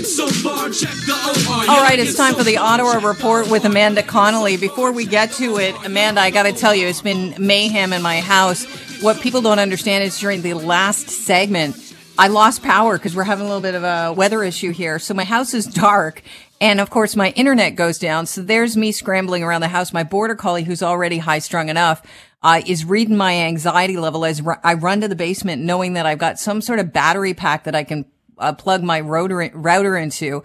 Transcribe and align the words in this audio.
So 0.00 0.26
far, 0.26 0.70
All 1.68 1.82
right, 1.82 1.98
it's 1.98 2.16
time 2.16 2.34
for 2.34 2.42
the 2.42 2.56
Ottawa 2.56 3.06
Report 3.06 3.50
with 3.50 3.66
Amanda 3.66 4.02
Connolly. 4.02 4.56
Before 4.56 4.90
we 4.90 5.04
get 5.04 5.32
to 5.32 5.58
it, 5.58 5.74
Amanda, 5.84 6.22
I 6.22 6.30
got 6.30 6.44
to 6.44 6.52
tell 6.52 6.74
you, 6.74 6.86
it's 6.86 7.02
been 7.02 7.34
mayhem 7.38 7.92
in 7.92 8.00
my 8.00 8.20
house. 8.20 8.64
What 9.02 9.20
people 9.20 9.42
don't 9.42 9.58
understand 9.58 10.02
is 10.04 10.18
during 10.18 10.40
the 10.40 10.54
last 10.54 11.10
segment, 11.10 11.76
I 12.16 12.28
lost 12.28 12.62
power 12.62 12.96
because 12.96 13.14
we're 13.14 13.24
having 13.24 13.44
a 13.44 13.48
little 13.48 13.60
bit 13.60 13.74
of 13.74 13.84
a 13.84 14.14
weather 14.14 14.42
issue 14.42 14.70
here. 14.70 14.98
So 14.98 15.12
my 15.12 15.24
house 15.24 15.52
is 15.52 15.66
dark. 15.66 16.22
And 16.58 16.80
of 16.80 16.88
course, 16.88 17.14
my 17.14 17.32
internet 17.32 17.74
goes 17.74 17.98
down. 17.98 18.24
So 18.24 18.40
there's 18.40 18.78
me 18.78 18.92
scrambling 18.92 19.42
around 19.42 19.60
the 19.60 19.68
house. 19.68 19.92
My 19.92 20.04
border 20.04 20.34
collie, 20.34 20.64
who's 20.64 20.82
already 20.82 21.18
high 21.18 21.40
strung 21.40 21.68
enough, 21.68 22.00
uh, 22.42 22.62
is 22.66 22.86
reading 22.86 23.18
my 23.18 23.34
anxiety 23.34 23.98
level 23.98 24.24
as 24.24 24.40
I 24.64 24.72
run 24.72 25.02
to 25.02 25.08
the 25.08 25.16
basement 25.16 25.60
knowing 25.60 25.92
that 25.92 26.06
I've 26.06 26.18
got 26.18 26.38
some 26.38 26.62
sort 26.62 26.78
of 26.78 26.94
battery 26.94 27.34
pack 27.34 27.64
that 27.64 27.74
I 27.74 27.84
can 27.84 28.06
uh, 28.42 28.52
plug 28.52 28.82
my 28.82 29.00
router, 29.00 29.50
router 29.54 29.96
into. 29.96 30.42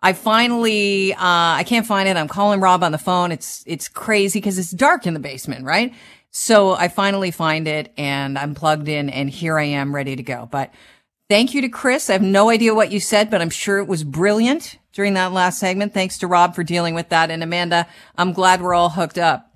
I 0.00 0.12
finally, 0.12 1.12
uh, 1.12 1.18
I 1.18 1.64
can't 1.66 1.86
find 1.86 2.08
it. 2.08 2.16
I'm 2.16 2.28
calling 2.28 2.60
Rob 2.60 2.84
on 2.84 2.92
the 2.92 2.98
phone. 2.98 3.32
It's, 3.32 3.64
it's 3.66 3.88
crazy 3.88 4.38
because 4.38 4.58
it's 4.58 4.70
dark 4.70 5.06
in 5.06 5.14
the 5.14 5.20
basement, 5.20 5.64
right? 5.64 5.92
So 6.30 6.72
I 6.72 6.88
finally 6.88 7.30
find 7.30 7.66
it 7.66 7.92
and 7.96 8.38
I'm 8.38 8.54
plugged 8.54 8.88
in 8.88 9.10
and 9.10 9.28
here 9.28 9.58
I 9.58 9.64
am 9.64 9.94
ready 9.94 10.14
to 10.14 10.22
go. 10.22 10.48
But 10.50 10.72
thank 11.28 11.54
you 11.54 11.62
to 11.62 11.68
Chris. 11.68 12.10
I 12.10 12.12
have 12.12 12.22
no 12.22 12.50
idea 12.50 12.74
what 12.74 12.92
you 12.92 13.00
said, 13.00 13.30
but 13.30 13.40
I'm 13.40 13.50
sure 13.50 13.78
it 13.78 13.88
was 13.88 14.04
brilliant 14.04 14.78
during 14.92 15.14
that 15.14 15.32
last 15.32 15.58
segment. 15.58 15.94
Thanks 15.94 16.18
to 16.18 16.26
Rob 16.26 16.54
for 16.54 16.62
dealing 16.62 16.94
with 16.94 17.08
that. 17.08 17.30
And 17.30 17.42
Amanda, 17.42 17.88
I'm 18.16 18.32
glad 18.32 18.60
we're 18.60 18.74
all 18.74 18.90
hooked 18.90 19.18
up 19.18 19.47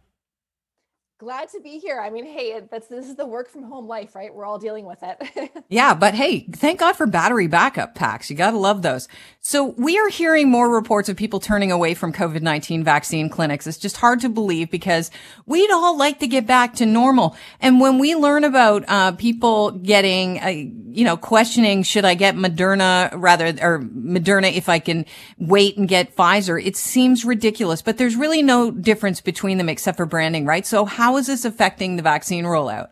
glad 1.23 1.49
to 1.51 1.61
be 1.61 1.79
here. 1.79 2.01
I 2.01 2.11
mean, 2.11 2.27
hey, 2.27 2.61
that's 2.69 2.89
this 2.89 3.07
is 3.07 3.15
the 3.15 3.25
work 3.25 3.49
from 3.49 3.63
home 3.63 3.87
life, 3.87 4.17
right? 4.17 4.35
We're 4.35 4.45
all 4.45 4.59
dealing 4.59 4.87
with 4.87 4.99
it. 5.03 5.65
yeah, 5.69 5.95
but 5.95 6.15
hey, 6.15 6.41
thank 6.51 6.81
God 6.81 6.95
for 6.95 7.07
battery 7.07 7.47
backup 7.47 7.95
packs. 7.95 8.29
You 8.29 8.35
got 8.35 8.51
to 8.51 8.59
love 8.59 8.83
those. 8.83 9.07
So 9.41 9.67
we 9.79 9.97
are 9.99 10.09
hearing 10.09 10.51
more 10.51 10.69
reports 10.69 11.09
of 11.09 11.17
people 11.17 11.39
turning 11.39 11.71
away 11.71 11.95
from 11.95 12.13
COVID-19 12.13 12.83
vaccine 12.83 13.29
clinics. 13.29 13.69
It's 13.69 13.79
just 13.79 13.99
hard 13.99 14.21
to 14.21 14.29
believe 14.29 14.69
because 14.69 15.13
we'd 15.47 15.71
all 15.71 15.97
like 15.97 16.19
to 16.19 16.27
get 16.27 16.45
back 16.45 16.75
to 16.75 16.87
normal. 16.87 17.37
And 17.61 17.79
when 17.79 17.99
we 17.99 18.17
learn 18.17 18.43
about 18.43 18.85
uh, 18.89 19.13
people 19.13 19.71
getting, 19.71 20.41
uh, 20.41 20.49
you 20.49 21.05
know, 21.05 21.17
questioning, 21.17 21.85
should 21.85 22.05
I 22.05 22.15
get 22.15 22.35
Moderna 22.35 23.11
rather, 23.15 23.47
or 23.63 23.79
Moderna 23.79 24.53
if 24.53 24.69
I 24.69 24.81
can 24.81 25.07
wait 25.39 25.77
and 25.77 25.87
get 25.87 26.17
Pfizer, 26.17 26.61
it 26.61 26.77
seems 26.77 27.25
ridiculous. 27.25 27.81
But 27.81 27.97
there's 27.97 28.17
really 28.17 28.43
no 28.43 28.73
difference 28.73 29.21
between 29.21 29.59
them 29.59 29.69
except 29.69 29.97
for 29.97 30.07
branding, 30.07 30.47
right? 30.47 30.67
So 30.67 30.85
how 30.85 31.12
how 31.13 31.19
is 31.19 31.27
this 31.27 31.45
affecting 31.45 31.97
the 31.97 32.03
vaccine 32.03 32.47
rollout? 32.47 32.89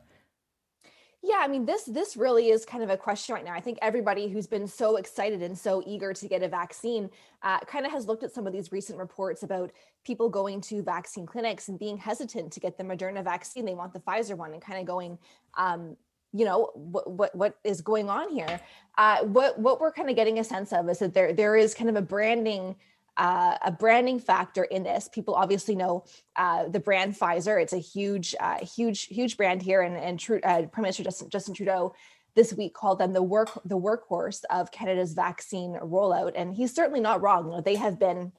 Yeah, 1.23 1.39
I 1.41 1.49
mean 1.49 1.65
this 1.65 1.85
this 1.85 2.19
really 2.19 2.51
is 2.51 2.67
kind 2.67 2.83
of 2.83 2.91
a 2.91 2.97
question 2.97 3.35
right 3.35 3.45
now. 3.45 3.55
I 3.55 3.61
think 3.61 3.79
everybody 3.81 4.29
who's 4.29 4.47
been 4.47 4.67
so 4.67 4.97
excited 4.97 5.43
and 5.43 5.59
so 5.59 5.83
eager 5.87 6.13
to 6.13 6.29
get 6.29 6.43
a 6.43 6.49
vaccine 6.49 7.09
uh, 7.43 7.61
kind 7.61 7.87
of 7.87 7.93
has 7.93 8.07
looked 8.07 8.23
at 8.23 8.33
some 8.33 8.47
of 8.47 8.53
these 8.53 8.73
recent 8.73 8.99
reports 8.99 9.43
about 9.43 9.71
people 10.05 10.29
going 10.29 10.61
to 10.63 10.83
vaccine 10.83 11.25
clinics 11.25 11.69
and 11.69 11.79
being 11.79 11.97
hesitant 11.97 12.53
to 12.53 12.61
get 12.61 12.77
the 12.77 12.85
Moderna 12.85 13.25
vaccine. 13.25 13.65
They 13.65 13.75
want 13.75 13.95
the 13.95 14.01
Pfizer 14.01 14.37
one 14.37 14.53
and 14.53 14.63
kind 14.63 14.79
of 14.79 14.87
going, 14.87 15.19
um, 15.57 15.97
you 16.33 16.45
know, 16.45 16.73
what 16.75 17.11
what 17.11 17.35
what 17.35 17.59
is 17.65 17.81
going 17.81 18.11
on 18.11 18.31
here? 18.31 18.61
Uh, 18.99 19.25
what 19.25 19.59
what 19.59 19.81
we're 19.81 19.93
kind 19.93 20.11
of 20.11 20.17
getting 20.17 20.39
a 20.39 20.45
sense 20.45 20.75
of 20.75 20.89
is 20.91 20.99
that 20.99 21.15
there 21.15 21.33
there 21.33 21.57
is 21.57 21.75
kind 21.75 21.89
of 21.89 21.97
a 21.97 22.03
branding 22.03 22.77
uh, 23.21 23.59
a 23.63 23.71
branding 23.71 24.19
factor 24.19 24.65
in 24.65 24.83
this. 24.83 25.07
People 25.13 25.35
obviously 25.35 25.77
know 25.77 26.05
uh, 26.37 26.69
the 26.69 26.81
brand 26.81 27.15
Pfizer. 27.15 27.61
It's 27.63 27.75
a 27.75 27.79
huge, 27.79 28.35
uh, 28.41 28.65
huge, 28.65 29.09
huge 29.09 29.37
brand 29.37 29.61
here, 29.61 29.83
and, 29.83 29.95
and 29.95 30.43
uh, 30.43 30.67
Prime 30.69 30.83
Minister 30.83 31.05
Justin, 31.05 31.29
Justin, 31.29 31.55
Trudeau 31.55 31.95
this 32.35 32.55
week 32.55 32.73
called 32.73 32.99
them 32.99 33.13
the 33.13 33.23
work 33.23 33.51
the 33.67 33.79
workhorse 33.79 34.43
of 34.49 34.73
Canada's 34.73 35.13
vaccine 35.13 35.77
rollout, 35.83 36.33
and 36.35 36.55
he's 36.55 36.75
certainly 36.75 37.01
not 37.01 37.21
wrong. 37.21 37.45
You 37.45 37.57
know, 37.57 37.61
they 37.61 37.77
have 37.77 37.99
been 37.99 38.33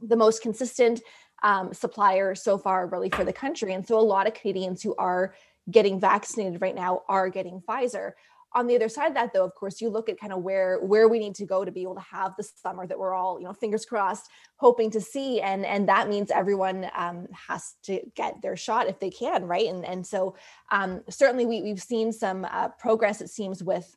the 0.00 0.16
most 0.16 0.40
consistent 0.40 1.02
um, 1.42 1.74
supplier 1.74 2.34
so 2.34 2.56
far, 2.56 2.86
really, 2.86 3.10
for 3.10 3.24
the 3.24 3.34
country, 3.34 3.74
and 3.74 3.86
so 3.86 3.98
a 3.98 4.00
lot 4.00 4.26
of 4.26 4.32
Canadians 4.32 4.82
who 4.82 4.94
are 4.96 5.34
getting 5.70 6.00
vaccinated 6.00 6.62
right 6.62 6.74
now 6.74 7.02
are 7.06 7.28
getting 7.28 7.60
Pfizer 7.60 8.12
on 8.54 8.66
the 8.66 8.74
other 8.74 8.88
side 8.88 9.08
of 9.08 9.14
that 9.14 9.32
though 9.32 9.44
of 9.44 9.54
course 9.54 9.80
you 9.80 9.88
look 9.88 10.08
at 10.08 10.18
kind 10.18 10.32
of 10.32 10.42
where 10.42 10.78
where 10.80 11.08
we 11.08 11.18
need 11.18 11.34
to 11.34 11.46
go 11.46 11.64
to 11.64 11.70
be 11.70 11.82
able 11.82 11.94
to 11.94 12.00
have 12.00 12.34
the 12.36 12.42
summer 12.42 12.86
that 12.86 12.98
we're 12.98 13.14
all 13.14 13.38
you 13.38 13.44
know 13.44 13.52
fingers 13.52 13.84
crossed 13.84 14.28
hoping 14.56 14.90
to 14.90 15.00
see 15.00 15.40
and 15.40 15.64
and 15.64 15.88
that 15.88 16.08
means 16.08 16.30
everyone 16.30 16.88
um, 16.94 17.26
has 17.32 17.74
to 17.82 18.00
get 18.14 18.40
their 18.42 18.56
shot 18.56 18.88
if 18.88 18.98
they 18.98 19.10
can 19.10 19.44
right 19.44 19.68
and 19.68 19.84
and 19.84 20.06
so 20.06 20.34
um, 20.70 21.02
certainly 21.08 21.46
we, 21.46 21.62
we've 21.62 21.82
seen 21.82 22.12
some 22.12 22.46
uh, 22.50 22.68
progress 22.68 23.20
it 23.20 23.30
seems 23.30 23.62
with 23.62 23.96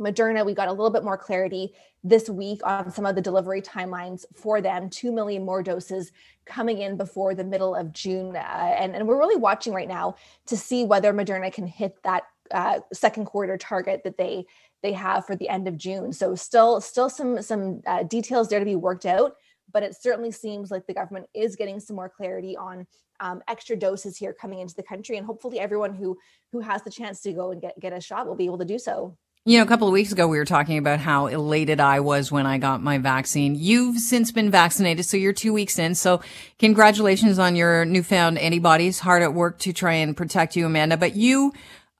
Moderna, 0.00 0.44
we 0.44 0.54
got 0.54 0.68
a 0.68 0.72
little 0.72 0.90
bit 0.90 1.04
more 1.04 1.16
clarity 1.16 1.72
this 2.02 2.28
week 2.28 2.60
on 2.64 2.90
some 2.90 3.06
of 3.06 3.14
the 3.14 3.20
delivery 3.20 3.62
timelines 3.62 4.24
for 4.34 4.60
them. 4.60 4.90
Two 4.90 5.12
million 5.12 5.44
more 5.44 5.62
doses 5.62 6.10
coming 6.46 6.78
in 6.78 6.96
before 6.96 7.34
the 7.34 7.44
middle 7.44 7.74
of 7.74 7.92
June. 7.92 8.34
Uh, 8.34 8.74
and, 8.78 8.94
and 8.94 9.06
we're 9.06 9.18
really 9.18 9.36
watching 9.36 9.72
right 9.72 9.88
now 9.88 10.16
to 10.46 10.56
see 10.56 10.84
whether 10.84 11.12
Moderna 11.12 11.52
can 11.52 11.66
hit 11.66 12.02
that 12.02 12.24
uh, 12.50 12.80
second 12.92 13.26
quarter 13.26 13.56
target 13.56 14.02
that 14.04 14.18
they 14.18 14.46
they 14.82 14.92
have 14.92 15.24
for 15.26 15.34
the 15.34 15.48
end 15.48 15.66
of 15.66 15.78
June. 15.78 16.12
So 16.12 16.34
still 16.34 16.80
still 16.80 17.08
some 17.08 17.42
some 17.42 17.82
uh, 17.86 18.02
details 18.02 18.48
there 18.48 18.58
to 18.58 18.64
be 18.64 18.76
worked 18.76 19.06
out, 19.06 19.36
but 19.72 19.82
it 19.82 19.96
certainly 20.00 20.30
seems 20.30 20.70
like 20.70 20.86
the 20.86 20.94
government 20.94 21.26
is 21.34 21.56
getting 21.56 21.80
some 21.80 21.96
more 21.96 22.08
clarity 22.08 22.56
on 22.56 22.86
um, 23.20 23.42
extra 23.48 23.76
doses 23.76 24.16
here 24.16 24.32
coming 24.32 24.58
into 24.58 24.74
the 24.74 24.82
country, 24.82 25.16
and 25.16 25.26
hopefully 25.26 25.58
everyone 25.58 25.94
who 25.94 26.18
who 26.52 26.60
has 26.60 26.82
the 26.82 26.90
chance 26.90 27.20
to 27.22 27.32
go 27.32 27.50
and 27.50 27.60
get 27.60 27.78
get 27.80 27.92
a 27.92 28.00
shot 28.00 28.26
will 28.26 28.34
be 28.34 28.44
able 28.44 28.58
to 28.58 28.64
do 28.64 28.78
so. 28.78 29.16
You 29.46 29.58
know, 29.58 29.64
a 29.64 29.66
couple 29.66 29.86
of 29.86 29.92
weeks 29.92 30.10
ago, 30.10 30.26
we 30.26 30.38
were 30.38 30.46
talking 30.46 30.78
about 30.78 31.00
how 31.00 31.26
elated 31.26 31.78
I 31.78 32.00
was 32.00 32.32
when 32.32 32.46
I 32.46 32.56
got 32.56 32.82
my 32.82 32.96
vaccine. 32.96 33.54
You've 33.54 33.98
since 33.98 34.32
been 34.32 34.50
vaccinated, 34.50 35.04
so 35.04 35.18
you're 35.18 35.34
two 35.34 35.52
weeks 35.52 35.78
in. 35.78 35.94
So 35.94 36.22
congratulations 36.58 37.38
on 37.38 37.54
your 37.54 37.84
newfound 37.84 38.38
antibodies. 38.38 39.00
Hard 39.00 39.22
at 39.22 39.34
work 39.34 39.58
to 39.58 39.74
try 39.74 39.92
and 39.94 40.16
protect 40.16 40.56
you, 40.56 40.64
Amanda. 40.64 40.96
But 40.96 41.14
you 41.14 41.52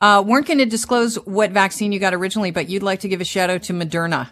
uh, 0.05 0.21
weren't 0.21 0.47
going 0.47 0.59
to 0.59 0.67
disclose 0.67 1.17
what 1.25 1.51
vaccine 1.51 1.91
you 1.91 1.99
got 1.99 2.13
originally, 2.13 2.51
but 2.51 2.69
you'd 2.69 2.83
like 2.83 3.01
to 3.01 3.09
give 3.09 3.23
a 3.23 3.25
shout 3.25 3.49
out 3.49 3.63
to 3.63 3.73
Moderna. 3.73 4.29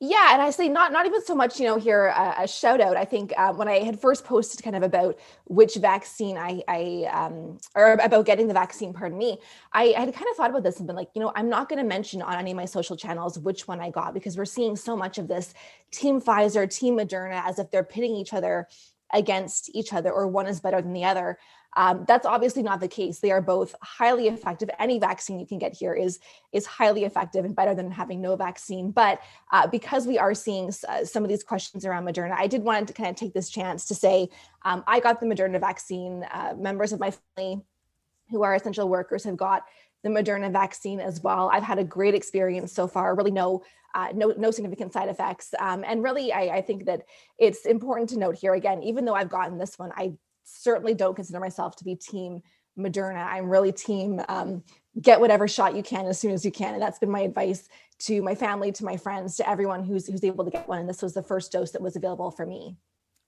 Yeah, 0.00 0.32
and 0.32 0.40
I 0.40 0.50
say 0.50 0.68
not 0.70 0.90
not 0.90 1.04
even 1.04 1.22
so 1.22 1.34
much, 1.34 1.60
you 1.60 1.66
know, 1.66 1.76
here 1.76 2.14
uh, 2.16 2.34
a 2.38 2.48
shout 2.48 2.80
out. 2.80 2.96
I 2.96 3.04
think 3.04 3.34
uh, 3.36 3.52
when 3.52 3.68
I 3.68 3.80
had 3.80 4.00
first 4.00 4.24
posted 4.24 4.62
kind 4.62 4.74
of 4.74 4.82
about 4.82 5.18
which 5.48 5.74
vaccine 5.74 6.38
I, 6.38 6.62
I 6.66 7.08
um, 7.12 7.58
or 7.74 7.94
about 7.94 8.24
getting 8.24 8.46
the 8.46 8.54
vaccine, 8.54 8.94
pardon 8.94 9.18
me, 9.18 9.38
I, 9.72 9.92
I 9.94 10.00
had 10.00 10.14
kind 10.14 10.26
of 10.30 10.36
thought 10.36 10.50
about 10.50 10.62
this 10.62 10.78
and 10.78 10.86
been 10.86 10.96
like, 10.96 11.10
you 11.14 11.20
know, 11.20 11.32
I'm 11.34 11.50
not 11.50 11.68
going 11.68 11.82
to 11.82 11.84
mention 11.84 12.22
on 12.22 12.38
any 12.38 12.52
of 12.52 12.56
my 12.56 12.64
social 12.64 12.96
channels 12.96 13.38
which 13.40 13.68
one 13.68 13.80
I 13.80 13.90
got 13.90 14.14
because 14.14 14.38
we're 14.38 14.46
seeing 14.46 14.76
so 14.76 14.96
much 14.96 15.18
of 15.18 15.28
this 15.28 15.52
Team 15.90 16.22
Pfizer, 16.22 16.70
Team 16.70 16.96
Moderna, 16.96 17.42
as 17.44 17.58
if 17.58 17.70
they're 17.70 17.84
pitting 17.84 18.14
each 18.14 18.32
other 18.32 18.66
against 19.12 19.74
each 19.74 19.92
other 19.92 20.12
or 20.12 20.26
one 20.26 20.46
is 20.46 20.60
better 20.60 20.80
than 20.82 20.92
the 20.92 21.04
other. 21.04 21.38
Um, 21.76 22.04
that's 22.08 22.26
obviously 22.26 22.62
not 22.62 22.80
the 22.80 22.88
case. 22.88 23.20
They 23.20 23.30
are 23.30 23.42
both 23.42 23.74
highly 23.82 24.26
effective. 24.26 24.70
Any 24.78 24.98
vaccine 24.98 25.38
you 25.38 25.46
can 25.46 25.58
get 25.58 25.74
here 25.74 25.94
is 25.94 26.18
is 26.52 26.66
highly 26.66 27.04
effective 27.04 27.44
and 27.44 27.54
better 27.54 27.74
than 27.74 27.90
having 27.90 28.20
no 28.20 28.36
vaccine. 28.36 28.90
But 28.90 29.20
uh, 29.52 29.66
because 29.66 30.06
we 30.06 30.18
are 30.18 30.34
seeing 30.34 30.72
uh, 30.88 31.04
some 31.04 31.22
of 31.22 31.28
these 31.28 31.44
questions 31.44 31.84
around 31.84 32.06
Moderna, 32.06 32.34
I 32.36 32.46
did 32.46 32.62
want 32.64 32.88
to 32.88 32.94
kind 32.94 33.10
of 33.10 33.16
take 33.16 33.34
this 33.34 33.50
chance 33.50 33.84
to 33.86 33.94
say 33.94 34.28
um, 34.64 34.82
I 34.86 35.00
got 35.00 35.20
the 35.20 35.26
Moderna 35.26 35.60
vaccine. 35.60 36.24
Uh, 36.32 36.54
members 36.58 36.92
of 36.92 37.00
my 37.00 37.12
family 37.36 37.62
who 38.30 38.42
are 38.42 38.54
essential 38.54 38.88
workers 38.88 39.24
have 39.24 39.36
got 39.36 39.64
the 40.02 40.08
Moderna 40.08 40.52
vaccine 40.52 41.00
as 41.00 41.20
well. 41.20 41.50
I've 41.52 41.62
had 41.62 41.78
a 41.78 41.84
great 41.84 42.14
experience 42.14 42.72
so 42.72 42.86
far. 42.86 43.14
Really, 43.14 43.30
no 43.30 43.62
uh, 43.94 44.08
no, 44.14 44.34
no 44.36 44.50
significant 44.50 44.92
side 44.92 45.08
effects. 45.08 45.54
Um, 45.58 45.84
and 45.86 46.02
really, 46.02 46.32
I, 46.32 46.56
I, 46.56 46.60
think 46.60 46.84
that 46.84 47.02
it's 47.38 47.64
important 47.64 48.10
to 48.10 48.18
note 48.18 48.36
here 48.36 48.54
again, 48.54 48.82
even 48.82 49.04
though 49.04 49.14
I've 49.14 49.30
gotten 49.30 49.58
this 49.58 49.78
one, 49.78 49.90
I 49.96 50.12
certainly 50.44 50.94
don't 50.94 51.14
consider 51.14 51.40
myself 51.40 51.76
to 51.76 51.84
be 51.84 51.94
team 51.96 52.42
Moderna. 52.78 53.26
I'm 53.26 53.48
really 53.48 53.72
team 53.72 54.20
um, 54.28 54.62
get 55.00 55.20
whatever 55.20 55.48
shot 55.48 55.74
you 55.74 55.82
can 55.82 56.06
as 56.06 56.18
soon 56.18 56.32
as 56.32 56.44
you 56.44 56.52
can. 56.52 56.74
And 56.74 56.82
that's 56.82 56.98
been 56.98 57.10
my 57.10 57.20
advice 57.20 57.68
to 58.00 58.22
my 58.22 58.34
family, 58.34 58.72
to 58.72 58.84
my 58.84 58.96
friends, 58.96 59.36
to 59.36 59.48
everyone 59.48 59.84
who's 59.84 60.06
who's 60.06 60.22
able 60.22 60.44
to 60.44 60.50
get 60.50 60.68
one. 60.68 60.78
And 60.78 60.88
this 60.88 61.02
was 61.02 61.14
the 61.14 61.22
first 61.22 61.50
dose 61.50 61.72
that 61.72 61.82
was 61.82 61.96
available 61.96 62.30
for 62.30 62.46
me. 62.46 62.76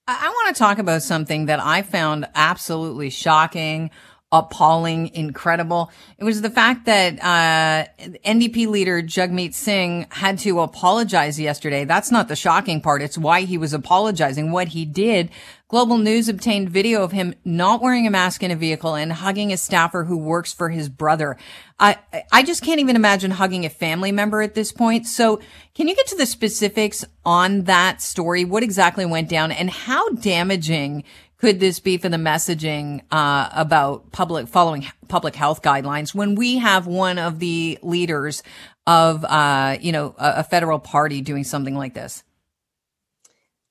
I 0.07 0.29
want 0.29 0.55
to 0.55 0.59
talk 0.59 0.79
about 0.79 1.03
something 1.03 1.47
that 1.47 1.61
I 1.61 1.83
found 1.83 2.29
absolutely 2.35 3.11
shocking 3.11 3.91
appalling, 4.33 5.13
incredible. 5.15 5.91
It 6.19 6.25
was 6.25 6.41
the 6.41 6.51
fact 6.51 6.87
that 6.87 7.19
uh, 7.21 7.89
NDP 8.25 8.69
leader 8.69 9.03
Jagmeet 9.03 9.55
Singh 9.55 10.07
had 10.11 10.39
to 10.41 10.61
apologize 10.61 11.41
yesterday. 11.41 11.85
That's 11.85 12.13
not 12.13 12.29
the 12.29 12.37
shocking 12.37 12.81
part. 12.81 13.03
It's 13.03 13.19
why 13.19 13.43
he 13.43 13.59
was 13.59 13.73
apologizing. 13.73 14.53
What 14.53 14.69
he 14.69 14.85
did 14.85 15.31
Global 15.71 15.99
News 15.99 16.29
obtained 16.29 16.69
video 16.69 17.05
of 17.05 17.13
him 17.13 17.33
not 17.45 17.81
wearing 17.81 18.05
a 18.05 18.11
mask 18.11 18.43
in 18.43 18.51
a 18.51 18.57
vehicle 18.57 18.97
and 18.97 19.13
hugging 19.13 19.53
a 19.53 19.57
staffer 19.57 20.03
who 20.03 20.17
works 20.17 20.53
for 20.53 20.69
his 20.69 20.89
brother. 20.89 21.37
I, 21.79 21.97
I 22.33 22.43
just 22.43 22.65
can't 22.65 22.81
even 22.81 22.97
imagine 22.97 23.31
hugging 23.31 23.65
a 23.65 23.71
family 23.71 24.11
member 24.11 24.43
at 24.43 24.55
this 24.55 24.73
point. 24.73 25.07
So 25.07 25.41
can 25.77 25.87
you 25.87 25.95
get 25.95 26.09
to 26.09 26.17
the 26.17 26.27
specifics 26.27 27.05
on 27.25 27.63
that 27.65 28.03
story? 28.03 28.45
What 28.45 28.65
exactly 28.65 29.07
went 29.07 29.29
down 29.29 29.53
and 29.53 29.71
how 29.71 30.09
damaging 30.09 31.05
could 31.41 31.59
this 31.59 31.81
be 31.81 31.97
for 31.97 32.09
the 32.09 32.19
messaging 32.19 33.01
uh, 33.11 33.49
about 33.53 34.13
public 34.13 34.47
following 34.47 34.87
public 35.09 35.35
health 35.35 35.63
guidelines 35.63 36.15
when 36.15 36.35
we 36.35 36.59
have 36.59 36.87
one 36.87 37.19
of 37.19 37.39
the 37.39 37.79
leaders 37.83 38.43
of 38.87 39.25
uh, 39.25 39.77
you 39.81 39.93
know 39.93 40.15
a, 40.19 40.35
a 40.39 40.45
federal 40.45 40.79
party 40.79 41.21
doing 41.21 41.45
something 41.45 41.75
like 41.75 41.95
this? 41.95 42.23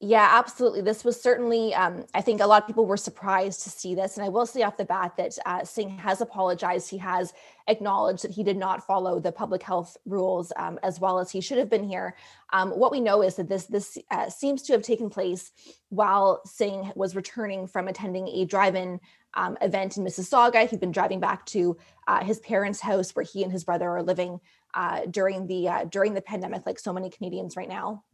Yeah, 0.02 0.30
absolutely. 0.32 0.80
This 0.80 1.04
was 1.04 1.22
certainly, 1.22 1.74
um, 1.74 2.06
I 2.14 2.22
think 2.22 2.40
a 2.40 2.48
lot 2.48 2.62
of 2.62 2.68
people 2.68 2.86
were 2.86 2.96
surprised 2.96 3.64
to 3.64 3.70
see 3.70 3.96
this. 3.96 4.16
And 4.16 4.26
I 4.26 4.30
will 4.30 4.46
say 4.46 4.62
off 4.62 4.78
the 4.78 4.86
bat 4.86 5.18
that 5.18 5.38
uh, 5.46 5.66
Singh 5.66 5.90
has 5.90 6.22
apologized. 6.22 6.90
He 6.90 6.98
has 7.00 7.34
acknowledged 7.68 8.24
that 8.24 8.32
he 8.32 8.42
did 8.42 8.56
not 8.56 8.88
follow 8.88 9.20
the 9.20 9.34
public 9.34 9.62
health 9.62 9.98
rules 10.06 10.54
um, 10.56 10.80
as 10.84 11.02
well 11.02 11.20
as 11.20 11.30
he 11.32 11.42
should 11.42 11.58
have 11.58 11.70
been 11.70 11.84
here. 11.84 12.16
Um, 12.54 12.72
what 12.72 12.94
we 12.94 13.02
know 13.02 13.22
is 13.22 13.36
that 13.36 13.50
this 13.50 13.66
this 13.66 13.98
uh, 14.10 14.30
seems 14.30 14.62
to 14.64 14.74
have 14.74 14.84
taken 14.84 15.10
place 15.10 15.52
while 15.90 16.42
Singh 16.46 16.94
was 16.96 17.14
returning 17.14 17.68
from 17.68 17.90
attending 17.90 18.30
a 18.30 18.46
drive-in 18.46 19.02
um, 19.34 19.58
event 19.62 19.98
in 19.98 20.06
Mississauga. 20.06 20.66
He'd 20.70 20.80
been 20.80 20.94
driving 20.94 21.20
back 21.20 21.46
to 21.48 21.76
uh, 22.08 22.24
his 22.24 22.40
parents' 22.40 22.80
house 22.80 23.12
where 23.12 23.26
he 23.26 23.44
and 23.44 23.52
his 23.52 23.66
brother 23.66 23.90
are 23.90 24.04
living 24.04 24.40
uh, 24.74 25.02
during 25.12 25.46
the 25.46 25.68
uh, 25.68 25.84
during 25.84 26.14
the 26.14 26.22
pandemic, 26.22 26.66
like 26.66 26.80
so 26.80 26.94
many 26.94 27.10
Canadians 27.10 27.58
right 27.58 27.68
now. 27.68 28.06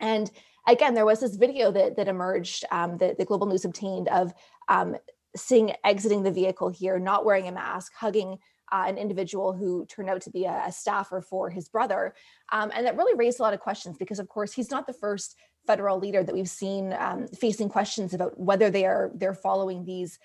And 0.00 0.30
again, 0.66 0.94
there 0.94 1.06
was 1.06 1.20
this 1.20 1.36
video 1.36 1.70
that 1.72 1.96
that 1.96 2.08
emerged 2.08 2.64
um, 2.70 2.98
that 2.98 3.18
the 3.18 3.24
Global 3.24 3.46
News 3.46 3.64
obtained 3.64 4.08
of 4.08 4.32
um, 4.68 4.96
Singh 5.34 5.74
exiting 5.84 6.22
the 6.22 6.30
vehicle 6.30 6.68
here, 6.68 6.98
not 6.98 7.24
wearing 7.24 7.48
a 7.48 7.52
mask, 7.52 7.92
hugging 7.94 8.38
uh, 8.72 8.84
an 8.86 8.98
individual 8.98 9.52
who 9.52 9.86
turned 9.86 10.10
out 10.10 10.20
to 10.22 10.30
be 10.30 10.44
a, 10.44 10.64
a 10.66 10.72
staffer 10.72 11.20
for 11.20 11.50
his 11.50 11.68
brother. 11.68 12.14
Um, 12.50 12.72
and 12.74 12.86
that 12.86 12.96
really 12.96 13.16
raised 13.16 13.38
a 13.38 13.42
lot 13.42 13.54
of 13.54 13.60
questions 13.60 13.96
because, 13.96 14.18
of 14.18 14.28
course, 14.28 14.52
he's 14.52 14.70
not 14.70 14.86
the 14.86 14.92
first 14.92 15.36
federal 15.66 15.98
leader 15.98 16.22
that 16.22 16.34
we've 16.34 16.48
seen 16.48 16.92
um, 16.98 17.26
facing 17.28 17.68
questions 17.68 18.14
about 18.14 18.38
whether 18.38 18.70
they 18.70 18.84
are 18.86 19.10
they're 19.14 19.34
following 19.34 19.84
these 19.84 20.18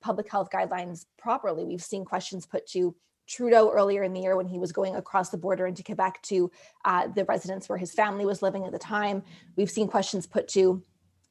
public 0.00 0.30
health 0.30 0.50
guidelines 0.50 1.06
properly. 1.18 1.64
We've 1.64 1.82
seen 1.82 2.04
questions 2.04 2.46
put 2.46 2.66
to 2.68 2.94
Trudeau 3.26 3.70
earlier 3.70 4.02
in 4.02 4.12
the 4.12 4.20
year 4.20 4.36
when 4.36 4.46
he 4.46 4.58
was 4.58 4.72
going 4.72 4.96
across 4.96 5.30
the 5.30 5.38
border 5.38 5.66
into 5.66 5.82
Quebec 5.82 6.20
to 6.22 6.50
uh, 6.84 7.08
the 7.08 7.24
residence 7.24 7.68
where 7.68 7.78
his 7.78 7.92
family 7.92 8.24
was 8.24 8.42
living 8.42 8.64
at 8.64 8.72
the 8.72 8.78
time. 8.78 9.22
We've 9.56 9.70
seen 9.70 9.88
questions 9.88 10.26
put 10.26 10.48
to 10.48 10.82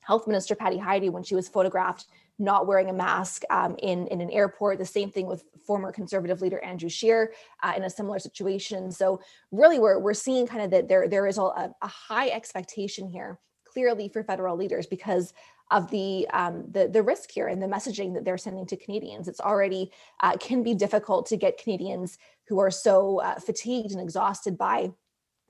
Health 0.01 0.27
Minister 0.27 0.55
Patty 0.55 0.77
Hajdu 0.77 1.09
when 1.09 1.23
she 1.23 1.35
was 1.35 1.49
photographed 1.49 2.05
not 2.37 2.67
wearing 2.67 2.89
a 2.89 2.93
mask 2.93 3.43
um, 3.49 3.75
in, 3.79 4.07
in 4.07 4.19
an 4.19 4.29
airport. 4.29 4.77
The 4.77 4.85
same 4.85 5.09
thing 5.09 5.25
with 5.25 5.45
former 5.65 5.91
conservative 5.91 6.41
leader 6.41 6.63
Andrew 6.63 6.89
Scheer 6.89 7.31
uh, 7.63 7.73
in 7.77 7.83
a 7.83 7.89
similar 7.89 8.19
situation. 8.19 8.91
So 8.91 9.21
really 9.51 9.79
we're, 9.79 9.99
we're 9.99 10.13
seeing 10.13 10.45
kind 10.45 10.61
of 10.61 10.71
that 10.71 10.89
there, 10.89 11.07
there 11.07 11.27
is 11.27 11.37
a, 11.37 11.41
a 11.81 11.87
high 11.87 12.29
expectation 12.29 13.07
here 13.07 13.39
clearly 13.63 14.09
for 14.09 14.23
federal 14.23 14.55
leaders 14.55 14.85
because 14.85 15.33
of 15.71 15.89
the 15.89 16.27
um, 16.31 16.65
the 16.71 16.87
the 16.87 17.01
risk 17.01 17.31
here 17.31 17.47
and 17.47 17.61
the 17.61 17.67
messaging 17.67 18.13
that 18.13 18.23
they're 18.23 18.37
sending 18.37 18.65
to 18.67 18.77
Canadians. 18.77 19.27
It's 19.27 19.39
already 19.39 19.91
uh, 20.21 20.37
can 20.37 20.63
be 20.63 20.75
difficult 20.75 21.25
to 21.27 21.37
get 21.37 21.57
Canadians 21.57 22.17
who 22.47 22.59
are 22.59 22.71
so 22.71 23.21
uh, 23.21 23.35
fatigued 23.39 23.91
and 23.91 24.01
exhausted 24.01 24.57
by 24.57 24.91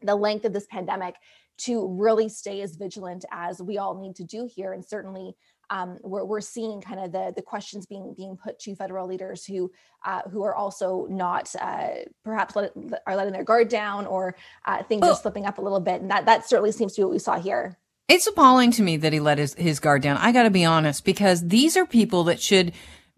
the 0.02 0.16
length 0.16 0.46
of 0.46 0.54
this 0.54 0.68
pandemic 0.68 1.16
to 1.58 1.88
really 1.88 2.30
stay 2.30 2.62
as 2.62 2.76
vigilant 2.76 3.26
as 3.32 3.62
we 3.62 3.78
all 3.78 4.00
need 4.00 4.16
to 4.18 4.24
do 4.24 4.48
here. 4.54 4.74
And 4.74 4.84
certainly, 4.84 5.36
um, 5.70 5.98
we're, 6.04 6.26
we're 6.26 6.42
seeing 6.42 6.82
kind 6.82 7.00
of 7.00 7.12
the 7.12 7.34
the 7.36 7.42
questions 7.42 7.86
being 7.86 8.14
being 8.16 8.38
put 8.38 8.60
to 8.60 8.76
federal 8.76 9.08
leaders 9.08 9.46
who 9.46 9.72
uh, 10.06 10.22
who 10.30 10.44
are 10.44 10.56
also 10.56 11.08
not 11.10 11.54
uh, 11.60 11.90
perhaps 12.24 12.56
let, 12.56 12.72
are 13.08 13.16
letting 13.16 13.34
their 13.34 13.44
guard 13.44 13.68
down 13.68 14.06
or 14.06 14.36
uh, 14.66 14.84
things 14.84 15.02
well, 15.02 15.12
are 15.12 15.16
slipping 15.16 15.46
up 15.46 15.58
a 15.58 15.62
little 15.62 15.80
bit. 15.80 16.02
And 16.02 16.12
that 16.12 16.26
that 16.26 16.48
certainly 16.48 16.72
seems 16.72 16.94
to 16.94 17.02
be 17.02 17.06
what 17.06 17.14
we 17.14 17.20
saw 17.20 17.40
here. 17.40 17.78
It's 18.08 18.28
appalling 18.28 18.70
to 18.72 18.84
me 18.84 18.98
that 18.98 19.14
he 19.14 19.20
let 19.20 19.40
his, 19.40 19.56
his 19.56 19.80
guard 19.80 20.04
down. 20.04 20.18
I 20.18 20.32
got 20.32 20.44
to 20.44 20.52
be 20.52 20.64
honest, 20.64 21.04
because 21.06 21.48
these 21.48 21.76
are 21.76 21.88
people 21.88 22.26
that 22.26 22.40
should 22.40 22.72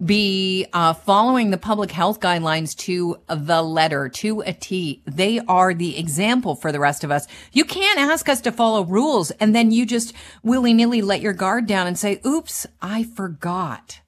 be 0.04 0.66
uh, 0.72 0.94
following 0.94 1.50
the 1.50 1.58
public 1.58 1.92
health 1.92 2.20
guidelines 2.22 2.74
to 2.78 3.18
the 3.28 3.62
letter, 3.62 4.08
to 4.08 4.42
a 4.42 4.54
T. 4.54 5.02
They 5.06 5.40
are 5.40 5.74
the 5.74 5.98
example 5.98 6.56
for 6.56 6.72
the 6.72 6.80
rest 6.80 7.04
of 7.04 7.12
us. 7.12 7.28
You 7.52 7.66
can't 7.66 8.00
ask 8.00 8.30
us 8.30 8.40
to 8.42 8.52
follow 8.52 8.84
rules 8.84 9.32
and 9.32 9.56
then 9.56 9.72
you 9.72 9.86
just 9.86 10.14
willy 10.44 10.74
nilly 10.74 11.02
let 11.02 11.22
your 11.22 11.34
guard 11.34 11.66
down 11.66 11.88
and 11.88 11.98
say, 11.98 12.22
oops, 12.26 12.68
I 12.82 13.04
forgot. 13.04 14.02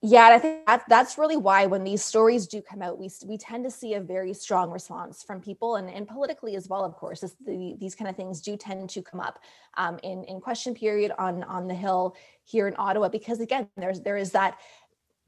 Yeah, 0.00 0.28
I 0.28 0.38
think 0.38 0.64
that, 0.66 0.84
that's 0.88 1.18
really 1.18 1.36
why 1.36 1.66
when 1.66 1.82
these 1.82 2.04
stories 2.04 2.46
do 2.46 2.62
come 2.62 2.82
out, 2.82 3.00
we 3.00 3.10
we 3.26 3.36
tend 3.36 3.64
to 3.64 3.70
see 3.70 3.94
a 3.94 4.00
very 4.00 4.32
strong 4.32 4.70
response 4.70 5.24
from 5.24 5.40
people, 5.40 5.74
and, 5.74 5.90
and 5.90 6.06
politically 6.06 6.54
as 6.54 6.68
well. 6.68 6.84
Of 6.84 6.94
course, 6.94 7.20
the, 7.44 7.74
these 7.80 7.96
kind 7.96 8.08
of 8.08 8.14
things 8.14 8.40
do 8.40 8.56
tend 8.56 8.90
to 8.90 9.02
come 9.02 9.18
up 9.18 9.40
um, 9.76 9.98
in 10.04 10.22
in 10.24 10.40
question 10.40 10.72
period 10.72 11.10
on 11.18 11.42
on 11.42 11.66
the 11.66 11.74
Hill 11.74 12.14
here 12.44 12.68
in 12.68 12.74
Ottawa, 12.78 13.08
because 13.08 13.40
again, 13.40 13.68
there's 13.76 14.00
there 14.00 14.16
is 14.16 14.30
that 14.32 14.58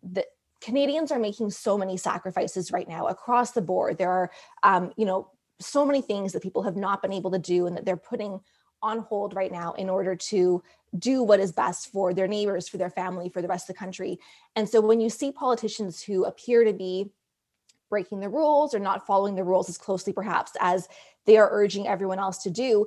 the 0.05 0.25
Canadians 0.61 1.11
are 1.11 1.19
making 1.19 1.51
so 1.51 1.77
many 1.77 1.97
sacrifices 1.97 2.71
right 2.71 2.89
now 2.89 3.09
across 3.09 3.51
the 3.51 3.63
board. 3.63 3.99
There 3.99 4.13
are, 4.13 4.31
um, 4.63 4.93
you 4.97 5.05
know, 5.05 5.31
so 5.59 5.85
many 5.85 6.01
things 6.01 6.33
that 6.33 6.45
people 6.45 6.63
have 6.63 6.77
not 6.77 7.03
been 7.03 7.13
able 7.13 7.33
to 7.33 7.41
do, 7.41 7.67
and 7.67 7.77
that 7.77 7.85
they're 7.85 7.97
putting 7.97 8.39
on 8.83 9.01
hold 9.01 9.35
right 9.35 9.53
now 9.53 9.73
in 9.73 9.91
order 9.91 10.15
to 10.17 10.63
do 10.99 11.23
what 11.23 11.41
is 11.41 11.53
best 11.53 11.93
for 11.93 12.13
their 12.13 12.27
neighbors, 12.27 12.69
for 12.69 12.79
their 12.79 12.91
family, 12.91 13.29
for 13.29 13.43
the 13.43 13.49
rest 13.49 13.69
of 13.69 13.75
the 13.75 13.79
country. 13.79 14.19
And 14.57 14.69
so 14.69 14.81
when 14.81 15.01
you 15.01 15.11
see 15.11 15.31
politicians 15.31 16.03
who 16.03 16.25
appear 16.25 16.65
to 16.65 16.73
be 16.73 17.11
breaking 17.89 18.21
the 18.21 18.29
rules 18.29 18.75
or 18.75 18.79
not 18.79 19.07
following 19.07 19.35
the 19.35 19.45
rules 19.45 19.69
as 19.69 19.79
closely 19.79 20.13
perhaps 20.13 20.53
as 20.61 20.89
they 21.27 21.37
are 21.37 21.49
urging 21.51 21.87
everyone 21.87 22.19
else 22.19 22.39
to 22.45 22.51
do, 22.51 22.87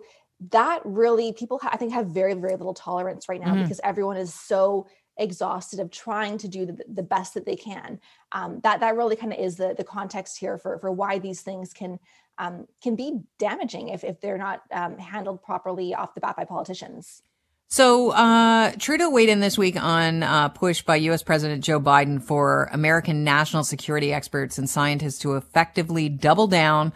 that 0.51 0.81
really 0.83 1.31
people 1.33 1.59
I 1.63 1.77
think 1.77 1.93
have 1.93 2.07
very 2.07 2.33
very 2.33 2.55
little 2.55 2.73
tolerance 2.73 3.29
right 3.29 3.39
now 3.39 3.53
mm-hmm. 3.53 3.63
because 3.63 3.79
everyone 3.83 4.17
is 4.17 4.33
so 4.33 4.87
exhausted 5.17 5.79
of 5.79 5.91
trying 5.91 6.37
to 6.39 6.47
do 6.47 6.65
the, 6.65 6.77
the 6.91 7.03
best 7.03 7.35
that 7.35 7.45
they 7.45 7.55
can. 7.55 7.99
Um, 8.31 8.59
that 8.63 8.79
that 8.79 8.95
really 8.95 9.15
kind 9.15 9.31
of 9.31 9.39
is 9.39 9.55
the 9.57 9.75
the 9.77 9.83
context 9.83 10.37
here 10.37 10.57
for 10.57 10.79
for 10.79 10.91
why 10.91 11.19
these 11.19 11.41
things 11.41 11.71
can 11.71 11.99
um, 12.37 12.67
can 12.81 12.95
be 12.95 13.21
damaging 13.39 13.89
if 13.89 14.03
if 14.03 14.21
they're 14.21 14.37
not 14.37 14.61
um, 14.71 14.97
handled 14.97 15.43
properly 15.43 15.93
off 15.93 16.13
the 16.13 16.21
bat 16.21 16.35
by 16.35 16.45
politicians. 16.45 17.21
So 17.67 18.11
uh, 18.11 18.71
Trudeau 18.77 19.09
weighed 19.09 19.29
in 19.29 19.39
this 19.39 19.57
week 19.57 19.81
on 19.81 20.21
uh, 20.21 20.49
push 20.49 20.83
by 20.83 20.97
U.S. 20.97 21.23
President 21.23 21.63
Joe 21.63 21.79
Biden 21.79 22.21
for 22.21 22.69
American 22.71 23.23
national 23.23 23.63
security 23.63 24.13
experts 24.13 24.59
and 24.59 24.69
scientists 24.69 25.19
to 25.19 25.35
effectively 25.35 26.07
double 26.07 26.45
down 26.45 26.93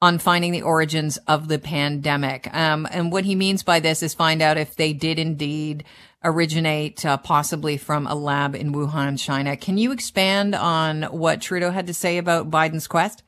on 0.00 0.18
finding 0.18 0.52
the 0.52 0.62
origins 0.62 1.18
of 1.28 1.48
the 1.48 1.58
pandemic. 1.58 2.52
Um, 2.54 2.88
and 2.90 3.12
what 3.12 3.24
he 3.24 3.34
means 3.34 3.62
by 3.62 3.80
this 3.80 4.02
is 4.02 4.14
find 4.14 4.40
out 4.40 4.56
if 4.56 4.76
they 4.76 4.92
did 4.92 5.18
indeed 5.18 5.84
originate 6.22 7.04
uh, 7.04 7.18
possibly 7.18 7.76
from 7.76 8.06
a 8.06 8.14
lab 8.14 8.54
in 8.54 8.72
Wuhan, 8.72 9.18
China. 9.18 9.56
Can 9.56 9.76
you 9.76 9.92
expand 9.92 10.54
on 10.54 11.02
what 11.04 11.42
Trudeau 11.42 11.70
had 11.70 11.86
to 11.86 11.94
say 11.94 12.18
about 12.18 12.50
Biden's 12.50 12.86
quest? 12.86 13.22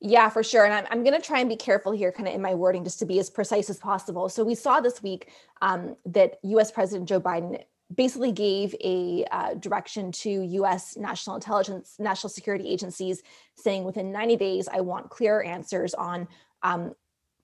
Yeah, 0.00 0.28
for 0.28 0.42
sure. 0.42 0.64
And 0.64 0.74
I'm, 0.74 0.86
I'm 0.90 1.04
going 1.04 1.18
to 1.18 1.26
try 1.26 1.40
and 1.40 1.48
be 1.48 1.56
careful 1.56 1.92
here, 1.92 2.12
kind 2.12 2.28
of 2.28 2.34
in 2.34 2.42
my 2.42 2.54
wording, 2.54 2.84
just 2.84 2.98
to 2.98 3.06
be 3.06 3.18
as 3.18 3.30
precise 3.30 3.70
as 3.70 3.78
possible. 3.78 4.28
So 4.28 4.44
we 4.44 4.54
saw 4.54 4.80
this 4.80 5.02
week 5.02 5.30
um, 5.62 5.96
that 6.04 6.38
US 6.42 6.70
President 6.70 7.08
Joe 7.08 7.20
Biden 7.20 7.62
basically 7.94 8.32
gave 8.32 8.74
a 8.82 9.24
uh, 9.30 9.54
direction 9.54 10.12
to 10.12 10.28
US 10.28 10.96
national 10.96 11.36
intelligence, 11.36 11.96
national 11.98 12.30
security 12.30 12.68
agencies, 12.68 13.22
saying 13.54 13.84
within 13.84 14.12
90 14.12 14.36
days, 14.36 14.68
I 14.68 14.80
want 14.80 15.08
clear 15.08 15.42
answers 15.42 15.94
on 15.94 16.28
um, 16.62 16.94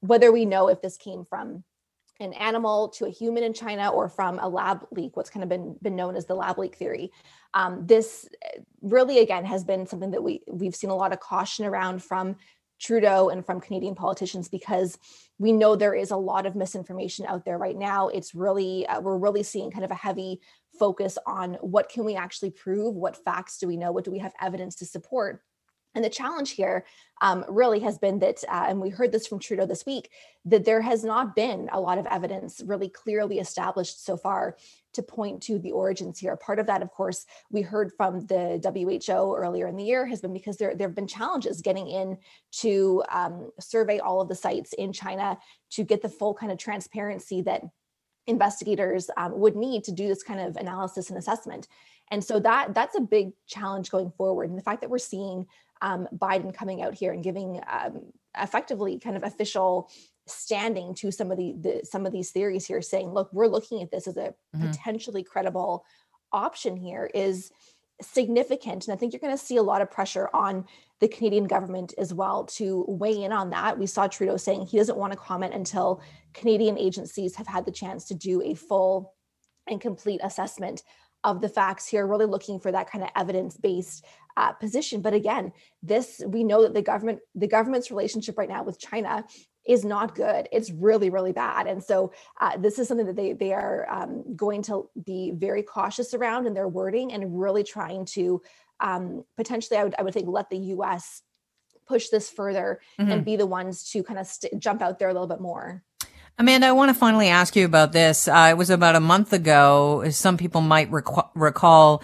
whether 0.00 0.30
we 0.30 0.44
know 0.44 0.68
if 0.68 0.82
this 0.82 0.96
came 0.96 1.24
from 1.24 1.64
an 2.22 2.32
animal 2.34 2.88
to 2.90 3.06
a 3.06 3.10
human 3.10 3.42
in 3.42 3.52
China 3.52 3.90
or 3.90 4.08
from 4.08 4.38
a 4.38 4.48
lab 4.48 4.86
leak, 4.90 5.16
what's 5.16 5.30
kind 5.30 5.42
of 5.42 5.48
been, 5.48 5.76
been 5.82 5.96
known 5.96 6.16
as 6.16 6.26
the 6.26 6.34
lab 6.34 6.58
leak 6.58 6.76
theory. 6.76 7.10
Um, 7.54 7.86
this 7.86 8.28
really, 8.80 9.18
again, 9.18 9.44
has 9.44 9.64
been 9.64 9.86
something 9.86 10.12
that 10.12 10.22
we, 10.22 10.42
we've 10.46 10.76
seen 10.76 10.90
a 10.90 10.96
lot 10.96 11.12
of 11.12 11.20
caution 11.20 11.64
around 11.64 12.02
from 12.02 12.36
Trudeau 12.80 13.28
and 13.28 13.44
from 13.44 13.60
Canadian 13.60 13.94
politicians 13.94 14.48
because 14.48 14.98
we 15.38 15.52
know 15.52 15.76
there 15.76 15.94
is 15.94 16.10
a 16.10 16.16
lot 16.16 16.46
of 16.46 16.56
misinformation 16.56 17.26
out 17.26 17.44
there 17.44 17.58
right 17.58 17.76
now. 17.76 18.08
It's 18.08 18.34
really, 18.34 18.86
uh, 18.86 19.00
we're 19.00 19.18
really 19.18 19.42
seeing 19.42 19.70
kind 19.70 19.84
of 19.84 19.90
a 19.90 19.96
heavy 19.96 20.40
focus 20.78 21.18
on 21.26 21.54
what 21.60 21.88
can 21.88 22.04
we 22.04 22.16
actually 22.16 22.50
prove? 22.50 22.94
What 22.94 23.22
facts 23.24 23.58
do 23.58 23.68
we 23.68 23.76
know? 23.76 23.92
What 23.92 24.04
do 24.04 24.10
we 24.10 24.18
have 24.18 24.32
evidence 24.40 24.76
to 24.76 24.86
support? 24.86 25.42
And 25.94 26.04
the 26.04 26.10
challenge 26.10 26.52
here 26.52 26.84
um, 27.20 27.44
really 27.48 27.80
has 27.80 27.98
been 27.98 28.18
that, 28.20 28.42
uh, 28.48 28.66
and 28.68 28.80
we 28.80 28.88
heard 28.88 29.12
this 29.12 29.26
from 29.26 29.38
Trudeau 29.38 29.66
this 29.66 29.86
week, 29.86 30.10
that 30.44 30.64
there 30.64 30.80
has 30.80 31.04
not 31.04 31.36
been 31.36 31.68
a 31.72 31.80
lot 31.80 31.98
of 31.98 32.06
evidence 32.06 32.62
really 32.64 32.88
clearly 32.88 33.38
established 33.38 34.04
so 34.04 34.16
far 34.16 34.56
to 34.94 35.02
point 35.02 35.42
to 35.42 35.58
the 35.58 35.72
origins 35.72 36.18
here. 36.18 36.36
Part 36.36 36.58
of 36.58 36.66
that, 36.66 36.82
of 36.82 36.90
course, 36.90 37.26
we 37.50 37.62
heard 37.62 37.92
from 37.96 38.26
the 38.26 38.60
WHO 38.62 39.36
earlier 39.36 39.68
in 39.68 39.76
the 39.76 39.84
year 39.84 40.06
has 40.06 40.20
been 40.20 40.32
because 40.32 40.56
there, 40.56 40.74
there 40.74 40.88
have 40.88 40.96
been 40.96 41.06
challenges 41.06 41.60
getting 41.60 41.88
in 41.88 42.18
to 42.52 43.02
um, 43.10 43.50
survey 43.60 43.98
all 43.98 44.20
of 44.20 44.28
the 44.28 44.34
sites 44.34 44.72
in 44.74 44.92
China 44.92 45.38
to 45.70 45.84
get 45.84 46.02
the 46.02 46.08
full 46.08 46.34
kind 46.34 46.50
of 46.50 46.58
transparency 46.58 47.42
that 47.42 47.62
investigators 48.26 49.10
um, 49.16 49.38
would 49.38 49.56
need 49.56 49.84
to 49.84 49.92
do 49.92 50.08
this 50.08 50.22
kind 50.22 50.40
of 50.40 50.56
analysis 50.56 51.10
and 51.10 51.18
assessment. 51.18 51.68
And 52.10 52.22
so 52.22 52.38
that 52.40 52.74
that's 52.74 52.96
a 52.96 53.00
big 53.00 53.32
challenge 53.46 53.90
going 53.90 54.10
forward. 54.10 54.50
And 54.50 54.58
the 54.58 54.62
fact 54.62 54.82
that 54.82 54.90
we're 54.90 54.98
seeing 54.98 55.46
um, 55.82 56.08
Biden 56.16 56.54
coming 56.54 56.80
out 56.80 56.94
here 56.94 57.12
and 57.12 57.22
giving 57.22 57.60
um, 57.70 58.00
effectively 58.40 58.98
kind 58.98 59.16
of 59.16 59.24
official 59.24 59.90
standing 60.26 60.94
to 60.94 61.10
some 61.10 61.30
of 61.30 61.36
the, 61.36 61.54
the 61.60 61.80
some 61.84 62.06
of 62.06 62.12
these 62.12 62.30
theories 62.30 62.64
here 62.64 62.80
saying 62.80 63.10
look 63.12 63.28
we're 63.32 63.48
looking 63.48 63.82
at 63.82 63.90
this 63.90 64.06
as 64.06 64.16
a 64.16 64.32
mm-hmm. 64.54 64.68
potentially 64.68 65.22
credible 65.24 65.84
option 66.32 66.76
here 66.76 67.10
is 67.12 67.50
significant 68.00 68.86
and 68.86 68.94
i 68.94 68.96
think 68.96 69.12
you're 69.12 69.20
going 69.20 69.36
to 69.36 69.44
see 69.44 69.56
a 69.56 69.62
lot 69.62 69.82
of 69.82 69.90
pressure 69.90 70.30
on 70.32 70.64
the 71.00 71.08
canadian 71.08 71.44
government 71.44 71.92
as 71.98 72.14
well 72.14 72.44
to 72.44 72.84
weigh 72.88 73.24
in 73.24 73.32
on 73.32 73.50
that 73.50 73.76
we 73.76 73.86
saw 73.86 74.06
trudeau 74.06 74.36
saying 74.36 74.64
he 74.64 74.78
doesn't 74.78 74.96
want 74.96 75.12
to 75.12 75.18
comment 75.18 75.52
until 75.52 76.00
canadian 76.34 76.78
agencies 76.78 77.34
have 77.34 77.48
had 77.48 77.64
the 77.64 77.72
chance 77.72 78.04
to 78.04 78.14
do 78.14 78.40
a 78.42 78.54
full 78.54 79.12
and 79.66 79.80
complete 79.80 80.20
assessment 80.22 80.82
of 81.24 81.40
the 81.40 81.48
facts 81.48 81.86
here 81.86 82.06
really 82.06 82.26
looking 82.26 82.58
for 82.58 82.72
that 82.72 82.90
kind 82.90 83.04
of 83.04 83.10
evidence 83.16 83.56
based 83.56 84.04
uh, 84.36 84.52
position 84.52 85.00
but 85.00 85.14
again 85.14 85.52
this 85.82 86.22
we 86.26 86.44
know 86.44 86.62
that 86.62 86.74
the 86.74 86.82
government 86.82 87.20
the 87.34 87.46
government's 87.46 87.90
relationship 87.90 88.36
right 88.38 88.48
now 88.48 88.62
with 88.62 88.78
china 88.78 89.24
is 89.66 89.84
not 89.84 90.14
good 90.14 90.48
it's 90.52 90.70
really 90.70 91.10
really 91.10 91.32
bad 91.32 91.66
and 91.66 91.82
so 91.82 92.12
uh, 92.40 92.56
this 92.56 92.78
is 92.78 92.88
something 92.88 93.06
that 93.06 93.16
they 93.16 93.32
they 93.32 93.52
are 93.52 93.88
um, 93.90 94.24
going 94.34 94.62
to 94.62 94.88
be 95.04 95.32
very 95.34 95.62
cautious 95.62 96.14
around 96.14 96.46
in 96.46 96.54
their 96.54 96.68
wording 96.68 97.12
and 97.12 97.40
really 97.40 97.62
trying 97.62 98.04
to 98.04 98.42
um, 98.80 99.24
potentially 99.36 99.78
I 99.78 99.84
would, 99.84 99.94
I 99.98 100.02
would 100.02 100.14
think 100.14 100.28
let 100.28 100.50
the 100.50 100.58
us 100.58 101.22
push 101.86 102.08
this 102.08 102.30
further 102.30 102.80
mm-hmm. 102.98 103.10
and 103.10 103.24
be 103.24 103.36
the 103.36 103.46
ones 103.46 103.90
to 103.90 104.02
kind 104.02 104.18
of 104.18 104.26
st- 104.26 104.58
jump 104.58 104.82
out 104.82 104.98
there 104.98 105.08
a 105.08 105.12
little 105.12 105.28
bit 105.28 105.40
more 105.40 105.82
Amanda, 106.38 106.66
I 106.66 106.72
want 106.72 106.88
to 106.88 106.94
finally 106.94 107.28
ask 107.28 107.54
you 107.56 107.66
about 107.66 107.92
this. 107.92 108.26
Uh, 108.26 108.48
it 108.50 108.56
was 108.56 108.70
about 108.70 108.96
a 108.96 109.00
month 109.00 109.34
ago. 109.34 110.08
Some 110.10 110.38
people 110.38 110.62
might 110.62 110.90
rec- 110.90 111.04
recall 111.34 112.02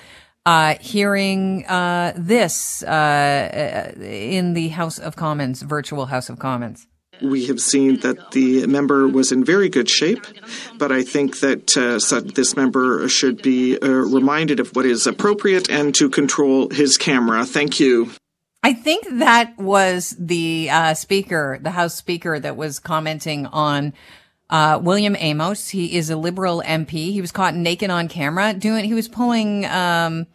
uh, 0.49 0.79
hearing 0.81 1.67
uh, 1.67 2.15
this 2.17 2.83
uh, 2.85 3.93
in 4.01 4.55
the 4.55 4.69
House 4.69 4.99
of 4.99 5.15
Commons, 5.15 5.61
virtual 5.61 6.07
House 6.07 6.31
of 6.31 6.39
Commons. 6.39 6.87
We 7.21 7.47
have 7.47 7.61
seen 7.61 8.01
that 8.01 8.31
the 8.31 8.67
member 8.67 9.07
was 9.09 9.31
in 9.31 9.45
very 9.45 9.69
good 9.69 9.91
shape, 9.91 10.25
but 10.79 10.91
I 10.91 11.03
think 11.03 11.41
that 11.41 11.77
uh, 11.77 12.21
this 12.35 12.57
member 12.57 13.07
should 13.11 13.43
be 13.43 13.77
uh, 13.77 13.89
reminded 13.89 14.59
of 14.59 14.75
what 14.75 14.87
is 14.87 15.07
appropriate 15.07 15.69
and 15.69 15.95
to 15.97 16.09
control 16.09 16.71
his 16.71 16.97
camera. 16.97 17.45
Thank 17.45 17.79
you. 17.79 18.11
I 18.63 18.73
think 18.73 19.07
that 19.19 19.59
was 19.59 20.17
the 20.19 20.71
uh, 20.71 20.95
speaker, 20.95 21.59
the 21.61 21.73
House 21.73 21.95
Speaker, 21.95 22.41
that 22.41 22.57
was 22.57 22.79
commenting 22.79 23.45
on 23.47 23.93
uh, 24.51 24.79
William 24.83 25.17
Amos. 25.19 25.69
He 25.69 25.97
is 25.97 26.11
a 26.11 26.17
Liberal 26.17 26.63
MP. 26.65 27.13
He 27.13 27.21
was 27.21 27.33
caught 27.33 27.55
naked 27.55 27.91
on 27.91 28.09
camera 28.09 28.55
doing. 28.55 28.85
He 28.85 28.95
was 28.95 29.09
pulling 29.09 29.67
um, 29.67 30.27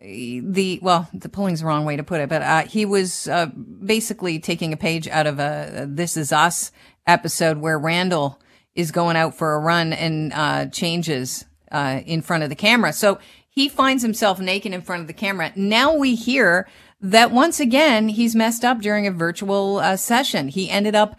the 0.00 0.78
well, 0.82 1.08
the 1.12 1.28
pulling's 1.28 1.60
the 1.60 1.66
wrong 1.66 1.84
way 1.84 1.96
to 1.96 2.02
put 2.02 2.20
it, 2.20 2.28
but 2.28 2.42
uh, 2.42 2.62
he 2.62 2.84
was 2.84 3.28
uh, 3.28 3.46
basically 3.46 4.38
taking 4.38 4.72
a 4.72 4.76
page 4.76 5.08
out 5.08 5.26
of 5.26 5.38
a 5.38 5.86
"This 5.88 6.16
Is 6.16 6.32
Us" 6.32 6.72
episode 7.06 7.58
where 7.58 7.78
Randall 7.78 8.40
is 8.74 8.90
going 8.90 9.16
out 9.16 9.34
for 9.34 9.54
a 9.54 9.58
run 9.58 9.92
and 9.92 10.32
uh, 10.32 10.66
changes 10.66 11.46
uh, 11.72 12.00
in 12.04 12.22
front 12.22 12.42
of 12.42 12.50
the 12.50 12.56
camera. 12.56 12.92
So 12.92 13.18
he 13.48 13.68
finds 13.68 14.02
himself 14.02 14.38
naked 14.38 14.72
in 14.72 14.82
front 14.82 15.00
of 15.00 15.06
the 15.06 15.14
camera. 15.14 15.50
Now 15.56 15.94
we 15.94 16.14
hear 16.14 16.68
that 17.00 17.30
once 17.30 17.58
again, 17.58 18.08
he's 18.08 18.36
messed 18.36 18.64
up 18.64 18.80
during 18.80 19.06
a 19.06 19.10
virtual 19.10 19.78
uh, 19.78 19.96
session. 19.96 20.48
He 20.48 20.68
ended 20.68 20.94
up 20.94 21.16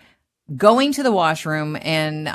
going 0.55 0.93
to 0.93 1.03
the 1.03 1.11
washroom 1.11 1.77
and, 1.81 2.27
uh, 2.27 2.31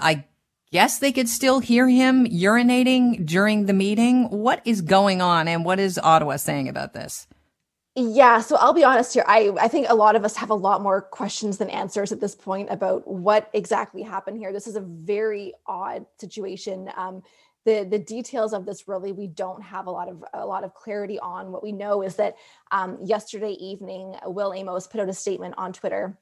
I 0.00 0.24
guess 0.72 0.98
they 0.98 1.12
could 1.12 1.28
still 1.28 1.60
hear 1.60 1.88
him 1.88 2.26
urinating 2.26 3.26
during 3.26 3.66
the 3.66 3.72
meeting. 3.72 4.24
What 4.30 4.62
is 4.64 4.80
going 4.80 5.20
on 5.20 5.46
and 5.46 5.64
what 5.64 5.78
is 5.78 5.98
Ottawa 5.98 6.36
saying 6.36 6.68
about 6.68 6.94
this? 6.94 7.28
Yeah, 7.94 8.40
so 8.40 8.56
I'll 8.56 8.72
be 8.72 8.84
honest 8.84 9.12
here. 9.12 9.24
I, 9.28 9.50
I 9.60 9.68
think 9.68 9.86
a 9.90 9.94
lot 9.94 10.16
of 10.16 10.24
us 10.24 10.34
have 10.36 10.48
a 10.48 10.54
lot 10.54 10.80
more 10.80 11.02
questions 11.02 11.58
than 11.58 11.68
answers 11.68 12.10
at 12.10 12.20
this 12.20 12.34
point 12.34 12.70
about 12.70 13.06
what 13.06 13.50
exactly 13.52 14.02
happened 14.02 14.38
here. 14.38 14.50
This 14.50 14.66
is 14.66 14.76
a 14.76 14.80
very 14.80 15.52
odd 15.66 16.06
situation. 16.18 16.88
Um, 16.96 17.22
the 17.64 17.86
the 17.88 17.98
details 17.98 18.54
of 18.54 18.66
this 18.66 18.88
really 18.88 19.12
we 19.12 19.26
don't 19.26 19.62
have 19.62 19.86
a 19.86 19.90
lot 19.90 20.08
of 20.08 20.24
a 20.34 20.44
lot 20.44 20.64
of 20.64 20.74
clarity 20.74 21.18
on 21.20 21.52
what 21.52 21.62
we 21.62 21.70
know 21.70 22.02
is 22.02 22.16
that 22.16 22.34
um, 22.72 22.98
yesterday 23.04 23.52
evening 23.52 24.16
will 24.24 24.52
amos 24.52 24.86
put 24.88 25.00
out 25.00 25.08
a 25.08 25.14
statement 25.14 25.54
on 25.56 25.72
twitter 25.72 26.18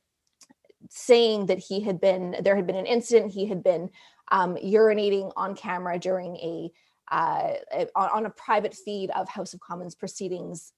saying 0.89 1.47
that 1.47 1.59
he 1.59 1.81
had 1.81 2.01
been 2.01 2.37
there 2.43 2.57
had 2.57 2.67
been 2.67 2.77
an 2.77 2.87
incident 2.87 3.33
he 3.33 3.47
had 3.47 3.63
been 3.63 3.91
um, 4.33 4.57
urinating 4.57 5.33
on 5.37 5.55
camera 5.55 5.99
during 5.99 6.37
a 6.37 6.71
uh, 7.11 7.55
on, 7.97 8.25
a 8.25 8.31
private 8.31 8.73
feed 8.73 9.11
of 9.11 9.29
house 9.29 9.53
of 9.53 9.61
commons 9.61 9.95
proceedings 9.95 10.73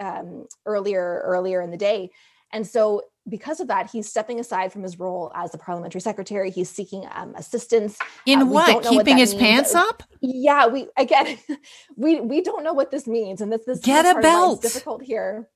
um, 0.00 0.46
earlier 0.66 1.22
earlier 1.24 1.60
in 1.60 1.70
the 1.70 1.76
day 1.76 2.10
and 2.52 2.66
so 2.66 3.02
because 3.28 3.58
of 3.58 3.68
that, 3.68 3.90
he's 3.90 4.08
stepping 4.08 4.38
aside 4.38 4.72
from 4.72 4.82
his 4.82 4.98
role 4.98 5.32
as 5.34 5.50
the 5.50 5.58
parliamentary 5.58 6.00
secretary. 6.00 6.50
He's 6.50 6.68
seeking 6.68 7.04
um, 7.12 7.34
assistance. 7.36 7.98
In 8.26 8.42
uh, 8.42 8.46
what? 8.46 8.82
Keeping 8.84 8.96
what 8.96 9.18
his 9.18 9.32
means. 9.32 9.42
pants 9.42 9.74
up? 9.74 10.02
Yeah, 10.20 10.66
we 10.66 10.88
again, 10.96 11.38
we 11.96 12.20
we 12.20 12.42
don't 12.42 12.62
know 12.62 12.72
what 12.72 12.90
this 12.90 13.06
means, 13.06 13.40
and 13.40 13.52
this 13.52 13.64
this 13.66 13.80
get 13.80 14.04
a 14.04 14.20
belt. 14.20 14.62
Difficult 14.62 15.02
here 15.02 15.48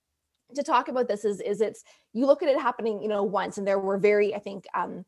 to 0.54 0.62
talk 0.62 0.88
about 0.88 1.08
this 1.08 1.24
is 1.24 1.40
is 1.40 1.60
it's 1.60 1.84
you 2.12 2.26
look 2.26 2.42
at 2.42 2.48
it 2.48 2.60
happening, 2.60 3.02
you 3.02 3.08
know, 3.08 3.22
once, 3.22 3.58
and 3.58 3.66
there 3.66 3.78
were 3.78 3.98
very, 3.98 4.34
I 4.34 4.38
think, 4.38 4.64
um, 4.74 5.04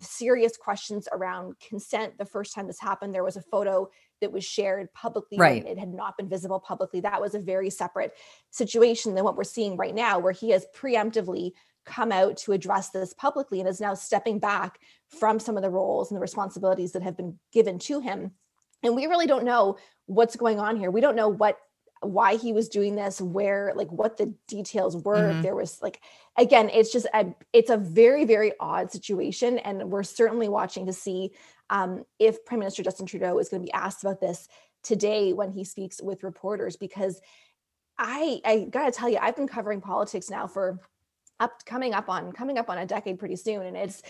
serious 0.00 0.56
questions 0.56 1.08
around 1.12 1.54
consent 1.60 2.18
the 2.18 2.24
first 2.24 2.54
time 2.54 2.66
this 2.66 2.80
happened. 2.80 3.14
There 3.14 3.24
was 3.24 3.36
a 3.36 3.42
photo 3.42 3.88
that 4.20 4.32
was 4.32 4.44
shared 4.44 4.92
publicly 4.94 5.38
right. 5.38 5.64
it 5.64 5.78
had 5.78 5.92
not 5.92 6.16
been 6.16 6.28
visible 6.28 6.58
publicly. 6.58 7.00
That 7.00 7.20
was 7.20 7.34
a 7.34 7.38
very 7.38 7.70
separate 7.70 8.12
situation 8.50 9.14
than 9.14 9.24
what 9.24 9.36
we're 9.36 9.44
seeing 9.44 9.76
right 9.76 9.94
now, 9.94 10.18
where 10.18 10.32
he 10.32 10.50
has 10.50 10.66
preemptively 10.74 11.52
come 11.84 12.10
out 12.10 12.36
to 12.36 12.52
address 12.52 12.90
this 12.90 13.14
publicly 13.14 13.60
and 13.60 13.68
is 13.68 13.80
now 13.80 13.94
stepping 13.94 14.40
back 14.40 14.80
from 15.08 15.38
some 15.38 15.56
of 15.56 15.62
the 15.62 15.70
roles 15.70 16.10
and 16.10 16.16
the 16.16 16.20
responsibilities 16.20 16.92
that 16.92 17.02
have 17.02 17.16
been 17.16 17.38
given 17.52 17.78
to 17.78 18.00
him. 18.00 18.32
And 18.82 18.96
we 18.96 19.06
really 19.06 19.26
don't 19.26 19.44
know 19.44 19.76
what's 20.06 20.36
going 20.36 20.58
on 20.58 20.76
here. 20.76 20.90
We 20.90 21.00
don't 21.00 21.16
know 21.16 21.28
what 21.28 21.58
why 22.06 22.36
he 22.36 22.52
was 22.52 22.68
doing 22.68 22.96
this 22.96 23.20
where 23.20 23.72
like 23.74 23.90
what 23.90 24.16
the 24.16 24.32
details 24.48 24.96
were 24.96 25.16
mm-hmm. 25.16 25.42
there 25.42 25.54
was 25.54 25.80
like 25.82 26.00
again 26.38 26.70
it's 26.72 26.92
just 26.92 27.06
a 27.14 27.26
it's 27.52 27.70
a 27.70 27.76
very 27.76 28.24
very 28.24 28.52
odd 28.60 28.90
situation 28.90 29.58
and 29.58 29.90
we're 29.90 30.02
certainly 30.02 30.48
watching 30.48 30.86
to 30.86 30.92
see 30.92 31.30
um, 31.70 32.04
if 32.18 32.44
prime 32.44 32.60
minister 32.60 32.82
justin 32.82 33.06
trudeau 33.06 33.38
is 33.38 33.48
going 33.48 33.60
to 33.60 33.66
be 33.66 33.72
asked 33.72 34.02
about 34.02 34.20
this 34.20 34.48
today 34.82 35.32
when 35.32 35.50
he 35.50 35.64
speaks 35.64 36.00
with 36.02 36.22
reporters 36.22 36.76
because 36.76 37.20
i 37.98 38.40
i 38.44 38.66
gotta 38.70 38.92
tell 38.92 39.08
you 39.08 39.18
i've 39.20 39.36
been 39.36 39.48
covering 39.48 39.80
politics 39.80 40.30
now 40.30 40.46
for 40.46 40.78
up 41.40 41.64
coming 41.66 41.92
up 41.92 42.08
on 42.08 42.32
coming 42.32 42.58
up 42.58 42.70
on 42.70 42.78
a 42.78 42.86
decade 42.86 43.18
pretty 43.18 43.36
soon 43.36 43.62
and 43.62 43.76
it's 43.76 44.02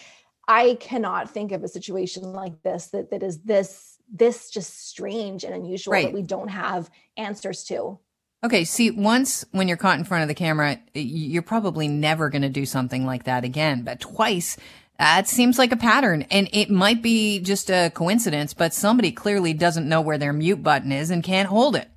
i 0.48 0.76
cannot 0.80 1.30
think 1.30 1.52
of 1.52 1.64
a 1.64 1.68
situation 1.68 2.22
like 2.22 2.62
this 2.62 2.88
that 2.88 3.10
that 3.10 3.22
is 3.22 3.40
this 3.42 3.95
this 4.12 4.50
just 4.50 4.88
strange 4.88 5.44
and 5.44 5.54
unusual 5.54 5.92
right. 5.92 6.06
that 6.06 6.14
we 6.14 6.22
don't 6.22 6.48
have 6.48 6.90
answers 7.16 7.64
to 7.64 7.98
okay 8.44 8.64
see 8.64 8.90
once 8.90 9.44
when 9.52 9.68
you're 9.68 9.76
caught 9.76 9.98
in 9.98 10.04
front 10.04 10.22
of 10.22 10.28
the 10.28 10.34
camera 10.34 10.78
you're 10.94 11.42
probably 11.42 11.88
never 11.88 12.28
going 12.28 12.42
to 12.42 12.48
do 12.48 12.66
something 12.66 13.04
like 13.04 13.24
that 13.24 13.44
again 13.44 13.82
but 13.82 14.00
twice 14.00 14.56
that 14.98 15.28
seems 15.28 15.58
like 15.58 15.72
a 15.72 15.76
pattern 15.76 16.22
and 16.30 16.48
it 16.52 16.70
might 16.70 17.02
be 17.02 17.40
just 17.40 17.70
a 17.70 17.90
coincidence 17.94 18.54
but 18.54 18.72
somebody 18.72 19.10
clearly 19.10 19.52
doesn't 19.52 19.88
know 19.88 20.00
where 20.00 20.18
their 20.18 20.32
mute 20.32 20.62
button 20.62 20.92
is 20.92 21.10
and 21.10 21.22
can't 21.22 21.48
hold 21.48 21.74
it 21.74 21.88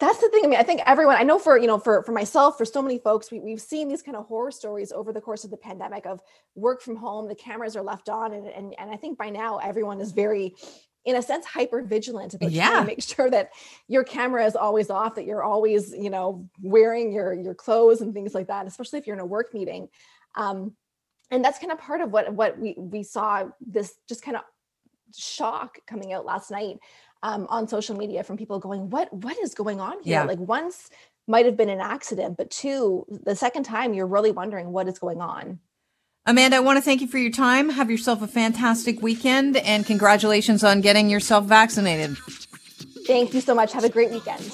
that's 0.00 0.18
the 0.18 0.28
thing. 0.30 0.44
I 0.44 0.48
mean, 0.48 0.58
I 0.58 0.62
think 0.62 0.80
everyone, 0.86 1.16
I 1.16 1.22
know 1.22 1.38
for, 1.38 1.58
you 1.58 1.66
know, 1.66 1.78
for, 1.78 2.02
for 2.02 2.12
myself, 2.12 2.56
for 2.56 2.64
so 2.64 2.80
many 2.80 2.98
folks, 2.98 3.30
we, 3.30 3.38
we've 3.38 3.60
seen 3.60 3.88
these 3.88 4.02
kind 4.02 4.16
of 4.16 4.26
horror 4.26 4.50
stories 4.50 4.92
over 4.92 5.12
the 5.12 5.20
course 5.20 5.44
of 5.44 5.50
the 5.50 5.58
pandemic 5.58 6.06
of 6.06 6.20
work 6.54 6.80
from 6.80 6.96
home, 6.96 7.28
the 7.28 7.34
cameras 7.34 7.76
are 7.76 7.82
left 7.82 8.08
on. 8.08 8.32
And, 8.32 8.46
and, 8.46 8.74
and 8.78 8.90
I 8.90 8.96
think 8.96 9.18
by 9.18 9.28
now 9.28 9.58
everyone 9.58 10.00
is 10.00 10.12
very, 10.12 10.54
in 11.04 11.16
a 11.16 11.22
sense, 11.22 11.44
hyper 11.44 11.82
vigilant 11.82 12.32
about 12.32 12.50
yeah. 12.50 12.68
trying 12.68 12.82
to 12.82 12.86
make 12.86 13.02
sure 13.02 13.30
that 13.30 13.50
your 13.88 14.02
camera 14.02 14.46
is 14.46 14.56
always 14.56 14.88
off, 14.88 15.14
that 15.16 15.26
you're 15.26 15.42
always, 15.42 15.92
you 15.92 16.10
know, 16.10 16.48
wearing 16.62 17.12
your, 17.12 17.34
your 17.34 17.54
clothes 17.54 18.00
and 18.00 18.14
things 18.14 18.34
like 18.34 18.46
that, 18.46 18.66
especially 18.66 18.98
if 18.98 19.06
you're 19.06 19.16
in 19.16 19.20
a 19.20 19.26
work 19.26 19.52
meeting. 19.52 19.88
Um, 20.34 20.74
and 21.30 21.44
that's 21.44 21.58
kind 21.58 21.72
of 21.72 21.78
part 21.78 22.00
of 22.00 22.10
what, 22.10 22.32
what 22.32 22.58
we, 22.58 22.74
we 22.76 23.02
saw 23.02 23.48
this 23.60 23.94
just 24.08 24.22
kind 24.22 24.36
of 24.36 24.42
shock 25.14 25.78
coming 25.86 26.12
out 26.12 26.24
last 26.24 26.50
night 26.50 26.78
um, 27.22 27.46
on 27.48 27.68
social 27.68 27.96
media 27.96 28.24
from 28.24 28.36
people 28.36 28.58
going, 28.58 28.90
"What 28.90 29.12
what 29.12 29.36
is 29.38 29.54
going 29.54 29.80
on 29.80 30.02
here?" 30.02 30.20
Yeah. 30.20 30.24
Like 30.24 30.38
once 30.38 30.90
might 31.26 31.46
have 31.46 31.56
been 31.56 31.68
an 31.68 31.80
accident, 31.80 32.36
but 32.36 32.50
two, 32.50 33.06
the 33.08 33.36
second 33.36 33.64
time 33.64 33.94
you're 33.94 34.06
really 34.06 34.32
wondering 34.32 34.72
what 34.72 34.88
is 34.88 34.98
going 34.98 35.20
on. 35.20 35.60
Amanda, 36.26 36.56
I 36.56 36.60
want 36.60 36.76
to 36.76 36.82
thank 36.82 37.00
you 37.00 37.06
for 37.06 37.18
your 37.18 37.30
time. 37.30 37.70
Have 37.70 37.90
yourself 37.90 38.20
a 38.20 38.26
fantastic 38.26 39.00
weekend 39.00 39.56
and 39.56 39.86
congratulations 39.86 40.62
on 40.62 40.80
getting 40.80 41.08
yourself 41.08 41.46
vaccinated. 41.46 42.18
Thank 43.06 43.32
you 43.32 43.40
so 43.40 43.54
much. 43.54 43.72
Have 43.72 43.84
a 43.84 43.88
great 43.88 44.10
weekend. 44.10 44.44